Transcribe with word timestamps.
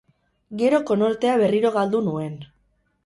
Gero 0.61 0.79
konortea 0.91 1.35
berriro 1.43 1.73
galdu 1.79 2.01
nuen. 2.09 2.41